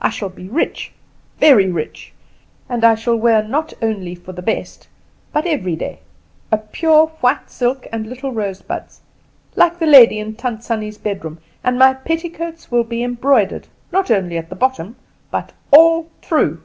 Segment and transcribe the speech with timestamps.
[0.00, 0.92] I shall be rich,
[1.40, 2.12] very rich;
[2.68, 4.86] and I shall wear not only for best,
[5.32, 5.98] but every day,
[6.52, 9.00] a pure white silk, and little rose buds,
[9.56, 14.38] like the lady in Tant Sannie's bedroom, and my petticoats will be embroidered, not only
[14.38, 14.94] at the bottom,
[15.32, 16.62] but all through."